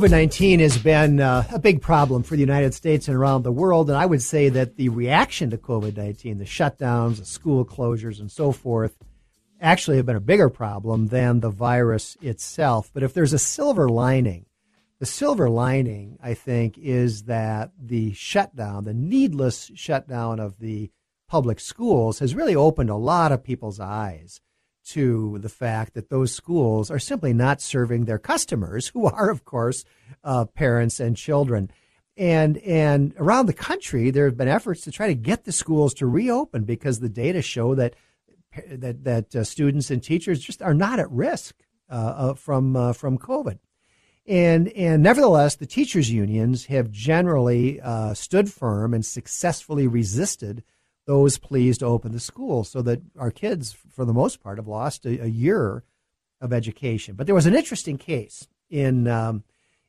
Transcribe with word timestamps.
COVID 0.00 0.12
19 0.12 0.60
has 0.60 0.78
been 0.78 1.20
uh, 1.20 1.44
a 1.52 1.58
big 1.58 1.82
problem 1.82 2.22
for 2.22 2.34
the 2.34 2.40
United 2.40 2.72
States 2.72 3.06
and 3.06 3.14
around 3.14 3.42
the 3.42 3.52
world. 3.52 3.90
And 3.90 3.98
I 3.98 4.06
would 4.06 4.22
say 4.22 4.48
that 4.48 4.76
the 4.76 4.88
reaction 4.88 5.50
to 5.50 5.58
COVID 5.58 5.94
19, 5.94 6.38
the 6.38 6.46
shutdowns, 6.46 7.18
the 7.18 7.26
school 7.26 7.66
closures, 7.66 8.18
and 8.18 8.32
so 8.32 8.50
forth, 8.50 8.96
actually 9.60 9.98
have 9.98 10.06
been 10.06 10.16
a 10.16 10.20
bigger 10.20 10.48
problem 10.48 11.08
than 11.08 11.40
the 11.40 11.50
virus 11.50 12.16
itself. 12.22 12.90
But 12.94 13.02
if 13.02 13.12
there's 13.12 13.34
a 13.34 13.38
silver 13.38 13.90
lining, 13.90 14.46
the 15.00 15.04
silver 15.04 15.50
lining, 15.50 16.18
I 16.22 16.32
think, 16.32 16.78
is 16.78 17.24
that 17.24 17.72
the 17.78 18.14
shutdown, 18.14 18.84
the 18.84 18.94
needless 18.94 19.70
shutdown 19.74 20.40
of 20.40 20.60
the 20.60 20.90
public 21.28 21.60
schools, 21.60 22.20
has 22.20 22.34
really 22.34 22.56
opened 22.56 22.88
a 22.88 22.96
lot 22.96 23.32
of 23.32 23.44
people's 23.44 23.78
eyes 23.78 24.40
to 24.88 25.38
the 25.38 25.48
fact 25.48 25.94
that 25.94 26.10
those 26.10 26.32
schools 26.32 26.90
are 26.90 26.98
simply 26.98 27.32
not 27.32 27.60
serving 27.60 28.04
their 28.04 28.18
customers, 28.18 28.88
who 28.88 29.06
are, 29.06 29.30
of 29.30 29.44
course, 29.44 29.84
uh, 30.24 30.44
parents 30.46 31.00
and 31.00 31.16
children. 31.16 31.70
And 32.16 32.58
and 32.58 33.14
around 33.16 33.46
the 33.46 33.52
country, 33.52 34.10
there 34.10 34.26
have 34.26 34.36
been 34.36 34.48
efforts 34.48 34.82
to 34.82 34.90
try 34.90 35.06
to 35.06 35.14
get 35.14 35.44
the 35.44 35.52
schools 35.52 35.94
to 35.94 36.06
reopen 36.06 36.64
because 36.64 37.00
the 37.00 37.08
data 37.08 37.40
show 37.40 37.74
that 37.74 37.94
that 38.68 39.04
that 39.04 39.34
uh, 39.34 39.44
students 39.44 39.90
and 39.90 40.02
teachers 40.02 40.40
just 40.40 40.60
are 40.60 40.74
not 40.74 40.98
at 40.98 41.10
risk 41.10 41.54
uh, 41.88 41.94
uh 41.94 42.34
from 42.34 42.76
uh, 42.76 42.92
from 42.92 43.16
COVID. 43.16 43.58
And 44.26 44.68
and 44.68 45.02
nevertheless, 45.02 45.56
the 45.56 45.66
teachers 45.66 46.10
unions 46.10 46.66
have 46.66 46.90
generally 46.90 47.80
uh, 47.80 48.14
stood 48.14 48.52
firm 48.52 48.92
and 48.92 49.04
successfully 49.04 49.86
resisted 49.86 50.62
those 51.10 51.38
pleas 51.38 51.76
to 51.76 51.86
open 51.86 52.12
the 52.12 52.20
schools 52.20 52.70
so 52.70 52.80
that 52.82 53.02
our 53.18 53.32
kids, 53.32 53.76
for 53.92 54.04
the 54.04 54.12
most 54.12 54.40
part, 54.40 54.58
have 54.58 54.68
lost 54.68 55.04
a, 55.04 55.24
a 55.24 55.26
year 55.26 55.82
of 56.40 56.52
education. 56.52 57.16
But 57.16 57.26
there 57.26 57.34
was 57.34 57.46
an 57.46 57.56
interesting 57.56 57.98
case 57.98 58.46
in 58.70 59.08
um, 59.08 59.42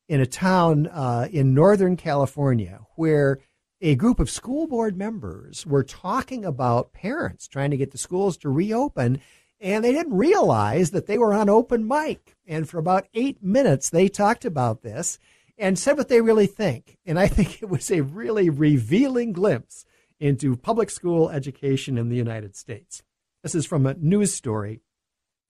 in 0.09 0.19
a 0.19 0.25
town 0.25 0.88
uh, 0.88 1.28
in 1.31 1.53
Northern 1.53 1.95
California 1.95 2.80
where 2.95 3.38
a 3.81 3.94
group 3.94 4.19
of 4.19 4.31
school 4.31 4.66
board 4.66 4.97
members 4.97 5.63
were 5.63 5.83
talking 5.83 6.44
about 6.44 6.91
parents 6.91 7.47
trying 7.47 7.69
to 7.69 7.78
get 7.78 7.91
the 7.91 8.00
schools 8.00 8.35
to 8.38 8.50
reopen, 8.50 9.22
and 9.59 9.85
they 9.85 9.91
didn't 9.91 10.17
realize 10.17 10.89
that 10.89 11.06
they 11.06 11.19
were 11.19 11.35
on 11.35 11.50
open 11.50 11.88
mic. 11.88 12.35
And 12.47 12.67
for 12.67 12.80
about 12.80 13.06
eight 13.13 13.44
minutes, 13.44 13.91
they 13.91 14.08
talked 14.08 14.44
about 14.44 14.81
this 14.81 15.19
and 15.56 15.78
said 15.78 15.97
what 16.00 16.09
they 16.09 16.22
really 16.22 16.47
think. 16.47 16.97
And 17.06 17.19
I 17.19 17.28
think 17.28 17.61
it 17.61 17.69
was 17.69 17.91
a 17.91 18.02
really 18.02 18.50
revealing 18.50 19.33
glimpse 19.33 19.85
into 20.22 20.55
public 20.55 20.91
school 20.91 21.30
education 21.31 21.97
in 21.97 22.08
the 22.08 22.16
United 22.16 22.55
States. 22.55 23.02
This 23.41 23.55
is 23.55 23.66
from 23.66 23.86
a 23.88 23.95
news 23.95 24.33
story 24.33 24.81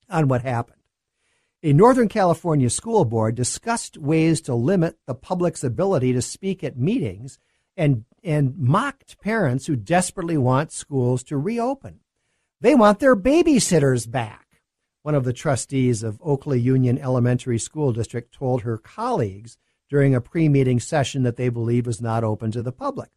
on 0.10 0.30
what 0.30 0.42
happened. 0.42 0.78
A 1.62 1.74
Northern 1.74 2.08
California 2.08 2.70
school 2.70 3.06
board 3.06 3.36
discussed 3.36 3.98
ways 3.98 4.42
to 4.42 4.56
limit 4.56 4.98
the 5.06 5.14
public's 5.14 5.64
ability 5.64 6.14
to 6.14 6.22
speak 6.22 6.64
at 6.64 6.78
meetings 6.78 7.38
and, 7.78 8.06
and 8.24 8.58
mocked 8.58 9.20
parents 9.20 9.68
who 9.68 9.76
desperately 9.76 10.38
want 10.38 10.72
schools 10.72 11.22
to 11.26 11.38
reopen. 11.38 12.00
They 12.62 12.74
want 12.74 13.00
their 13.00 13.16
babysitters 13.16 14.10
back. 14.10 14.48
One 15.04 15.16
of 15.16 15.26
the 15.26 15.34
trustees 15.34 16.02
of 16.02 16.22
Oakley 16.24 16.60
Union 16.60 16.98
Elementary 16.98 17.60
School 17.60 17.92
District 17.92 18.34
told 18.34 18.62
her 18.62 18.78
colleagues 18.78 19.58
during 19.90 20.16
a 20.16 20.22
pre 20.22 20.48
meeting 20.48 20.80
session 20.80 21.24
that 21.24 21.36
they 21.36 21.50
believe 21.50 21.86
was 21.86 22.02
not 22.02 22.24
open 22.24 22.52
to 22.52 22.62
the 22.62 22.72
public 22.72 23.10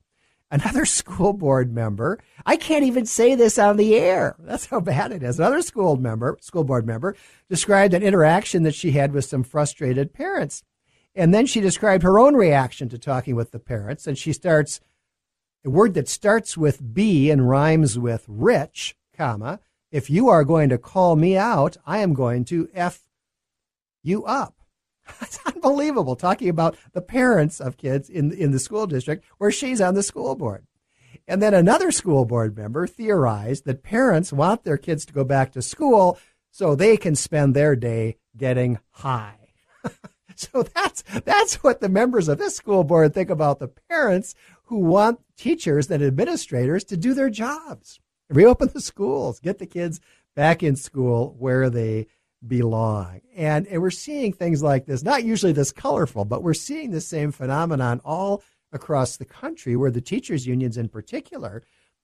another 0.54 0.84
school 1.00 1.32
board 1.32 1.72
member, 1.72 2.18
I 2.46 2.56
can't 2.56 2.84
even 2.84 3.04
say 3.06 3.34
this 3.34 3.58
on 3.58 3.76
the 3.76 3.96
air. 3.96 4.36
That's 4.38 4.66
how 4.66 4.80
bad 4.80 5.12
it 5.12 5.22
is. 5.22 5.38
Another 5.38 5.62
school 5.62 5.96
member, 5.96 6.38
school 6.40 6.64
board 6.64 6.86
member, 6.86 7.16
described 7.48 7.92
an 7.92 8.02
interaction 8.02 8.62
that 8.62 8.74
she 8.74 8.92
had 8.92 9.12
with 9.12 9.24
some 9.24 9.42
frustrated 9.42 10.14
parents. 10.14 10.62
And 11.14 11.34
then 11.34 11.46
she 11.46 11.60
described 11.60 12.02
her 12.02 12.18
own 12.18 12.34
reaction 12.34 12.88
to 12.88 12.98
talking 12.98 13.36
with 13.36 13.50
the 13.50 13.58
parents. 13.58 14.06
And 14.06 14.16
she 14.16 14.32
starts 14.32 14.80
a 15.64 15.70
word 15.70 15.94
that 15.94 16.08
starts 16.08 16.56
with 16.56 16.94
B 16.94 17.30
and 17.30 17.48
rhymes 17.48 17.98
with 17.98 18.24
rich, 18.28 18.96
comma. 19.16 19.60
If 19.90 20.10
you 20.10 20.28
are 20.28 20.44
going 20.44 20.68
to 20.70 20.78
call 20.78 21.16
me 21.16 21.36
out, 21.36 21.76
I 21.86 21.98
am 21.98 22.14
going 22.14 22.44
to 22.46 22.68
F 22.74 23.02
you 24.02 24.24
up. 24.24 24.63
It's 25.20 25.38
unbelievable 25.46 26.16
talking 26.16 26.48
about 26.48 26.76
the 26.92 27.02
parents 27.02 27.60
of 27.60 27.76
kids 27.76 28.08
in, 28.08 28.32
in 28.32 28.50
the 28.50 28.58
school 28.58 28.86
district 28.86 29.24
where 29.38 29.50
she's 29.50 29.80
on 29.80 29.94
the 29.94 30.02
school 30.02 30.34
board. 30.34 30.66
And 31.26 31.40
then 31.40 31.54
another 31.54 31.90
school 31.90 32.24
board 32.24 32.56
member 32.56 32.86
theorized 32.86 33.64
that 33.64 33.82
parents 33.82 34.32
want 34.32 34.64
their 34.64 34.76
kids 34.76 35.06
to 35.06 35.12
go 35.12 35.24
back 35.24 35.52
to 35.52 35.62
school 35.62 36.18
so 36.50 36.74
they 36.74 36.96
can 36.96 37.14
spend 37.14 37.54
their 37.54 37.74
day 37.76 38.16
getting 38.36 38.78
high. 38.90 39.38
so 40.36 40.62
that's 40.62 41.02
that's 41.24 41.62
what 41.62 41.80
the 41.80 41.88
members 41.88 42.28
of 42.28 42.38
this 42.38 42.56
school 42.56 42.84
board 42.84 43.14
think 43.14 43.30
about 43.30 43.58
the 43.58 43.68
parents 43.68 44.34
who 44.64 44.78
want 44.78 45.20
teachers 45.36 45.90
and 45.90 46.02
administrators 46.02 46.84
to 46.84 46.96
do 46.96 47.14
their 47.14 47.30
jobs. 47.30 48.00
Reopen 48.28 48.70
the 48.72 48.80
schools, 48.80 49.40
get 49.40 49.58
the 49.58 49.66
kids 49.66 50.00
back 50.34 50.62
in 50.62 50.76
school 50.76 51.34
where 51.38 51.70
they 51.70 52.06
belong. 52.46 53.20
And, 53.36 53.66
and 53.66 53.80
we're 53.80 53.90
seeing 53.90 54.32
things 54.32 54.62
like 54.62 54.86
this, 54.86 55.02
not 55.02 55.24
usually 55.24 55.52
this 55.52 55.72
colorful, 55.72 56.24
but 56.24 56.42
we're 56.42 56.54
seeing 56.54 56.90
the 56.90 57.00
same 57.00 57.32
phenomenon 57.32 58.00
all 58.04 58.42
across 58.72 59.16
the 59.16 59.24
country 59.24 59.76
where 59.76 59.90
the 59.90 60.00
teachers' 60.00 60.46
unions 60.46 60.76
in 60.76 60.88
particular 60.88 61.62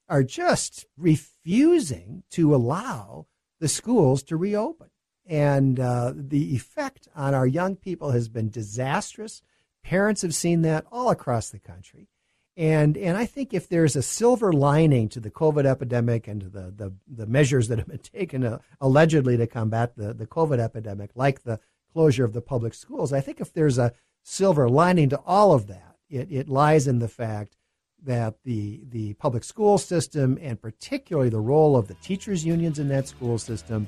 are 0.08 0.22
just 0.22 0.86
refusing 0.96 2.22
to 2.30 2.54
allow 2.54 3.26
the 3.60 3.68
schools 3.68 4.22
to 4.24 4.36
reopen. 4.36 4.88
And 5.26 5.78
uh, 5.78 6.12
the 6.16 6.54
effect 6.54 7.08
on 7.14 7.34
our 7.34 7.46
young 7.46 7.76
people 7.76 8.10
has 8.10 8.28
been 8.28 8.50
disastrous. 8.50 9.42
Parents 9.84 10.22
have 10.22 10.34
seen 10.34 10.62
that 10.62 10.84
all 10.90 11.10
across 11.10 11.50
the 11.50 11.60
country. 11.60 12.08
And 12.56 12.96
and 12.96 13.16
I 13.16 13.26
think 13.26 13.54
if 13.54 13.68
there's 13.68 13.96
a 13.96 14.02
silver 14.02 14.52
lining 14.52 15.08
to 15.10 15.20
the 15.20 15.30
COVID 15.30 15.64
epidemic 15.64 16.26
and 16.28 16.42
the, 16.42 16.72
the, 16.76 16.92
the 17.06 17.26
measures 17.26 17.68
that 17.68 17.78
have 17.78 17.88
been 17.88 17.98
taken 18.14 18.44
uh, 18.44 18.58
allegedly 18.80 19.36
to 19.36 19.46
combat 19.46 19.96
the, 19.96 20.12
the 20.12 20.26
COVID 20.26 20.58
epidemic, 20.58 21.10
like 21.14 21.42
the 21.42 21.60
closure 21.92 22.24
of 22.24 22.32
the 22.32 22.42
public 22.42 22.74
schools, 22.74 23.12
I 23.12 23.20
think 23.20 23.40
if 23.40 23.52
there's 23.52 23.78
a 23.78 23.92
silver 24.22 24.68
lining 24.68 25.08
to 25.10 25.20
all 25.26 25.52
of 25.52 25.66
that, 25.68 25.96
it, 26.08 26.30
it 26.30 26.48
lies 26.48 26.86
in 26.86 26.98
the 26.98 27.08
fact 27.08 27.56
that 28.02 28.34
the 28.44 28.80
the 28.88 29.14
public 29.14 29.44
school 29.44 29.78
system 29.78 30.38
and 30.40 30.60
particularly 30.60 31.28
the 31.28 31.40
role 31.40 31.76
of 31.76 31.86
the 31.88 31.94
teachers 31.94 32.44
unions 32.44 32.78
in 32.78 32.88
that 32.88 33.06
school 33.06 33.38
system 33.38 33.86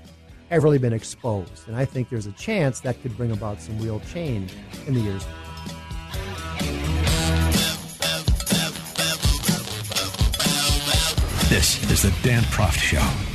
have 0.50 0.64
really 0.64 0.78
been 0.78 0.92
exposed. 0.92 1.66
And 1.66 1.76
I 1.76 1.86
think 1.86 2.10
there's 2.10 2.26
a 2.26 2.32
chance 2.32 2.80
that 2.80 3.00
could 3.00 3.16
bring 3.16 3.32
about 3.32 3.60
some 3.60 3.78
real 3.78 4.00
change 4.00 4.52
in 4.86 4.94
the 4.94 5.00
years 5.00 5.24
This 11.52 11.82
is 11.90 12.00
the 12.00 12.10
Dan 12.26 12.42
Proft 12.44 12.78
Show. 12.78 13.31